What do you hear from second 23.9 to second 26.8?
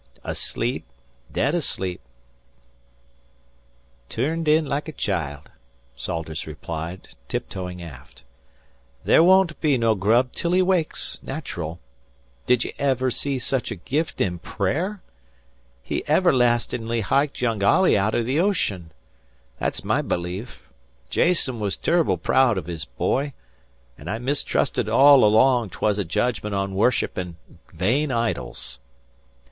an' I mistrusted all along 'twas a jedgment on